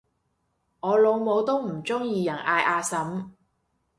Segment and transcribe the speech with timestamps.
[0.79, 3.29] 我老母都唔鍾意人嗌阿嬸